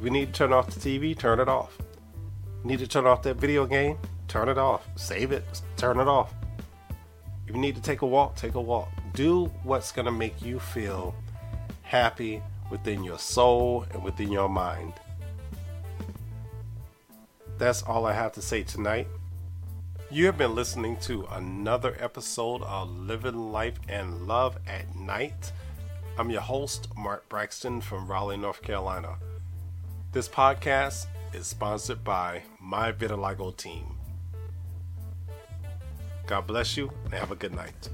You 0.01 0.10
need 0.10 0.27
to 0.27 0.32
turn 0.34 0.53
off 0.53 0.67
the 0.67 0.79
TV, 0.79 1.17
turn 1.17 1.39
it 1.39 1.47
off. 1.47 1.77
Need 2.63 2.79
to 2.79 2.88
turn 2.88 3.06
off 3.06 3.21
that 3.23 3.38
video 3.38 3.65
game, 3.65 3.97
turn 4.27 4.49
it 4.49 4.58
off. 4.58 4.88
Save 4.95 5.32
it, 5.32 5.62
turn 5.77 5.99
it 5.99 6.08
off. 6.08 6.34
If 7.47 7.56
you 7.56 7.62
need 7.62 7.75
to 7.75 7.82
take 7.82 8.01
a 8.01 8.08
walk, 8.08 8.36
take 8.36 8.56
a 8.56 8.62
walk. 8.62 8.89
Do 9.13 9.45
what's 9.63 9.91
going 9.91 10.06
to 10.06 10.12
make 10.12 10.41
you 10.41 10.60
feel 10.60 11.13
happy 11.82 12.41
within 12.69 13.03
your 13.03 13.19
soul 13.19 13.86
and 13.91 14.03
within 14.03 14.32
your 14.32 14.49
mind. 14.49 14.93
That's 17.58 17.84
all 17.84 18.06
I 18.06 18.13
have 18.13 18.32
to 18.34 18.41
say 18.41 18.63
tonight. 18.63 19.08
You 20.10 20.25
have 20.27 20.38
been 20.38 20.56
listening 20.56 20.97
to 21.01 21.27
another 21.32 21.95
episode 21.99 22.62
of 22.63 22.89
Living 22.89 23.51
Life 23.51 23.79
and 23.88 24.27
Love 24.27 24.58
at 24.67 24.95
Night. 24.95 25.51
I'm 26.17 26.29
your 26.29 26.41
host, 26.41 26.88
Mark 26.95 27.27
Braxton 27.29 27.82
from 27.82 28.08
Raleigh, 28.08 28.38
North 28.38 28.62
Carolina. 28.62 29.17
This 30.13 30.30
podcast 30.30 31.08
is 31.34 31.47
sponsored 31.47 32.04
by 32.04 32.43
My 32.60 32.91
Vitiligo 32.91 33.58
team. 33.58 33.97
God 36.28 36.45
bless 36.45 36.78
you 36.78 36.91
and 37.06 37.15
have 37.15 37.32
a 37.32 37.36
good 37.36 37.56
night. 37.56 37.89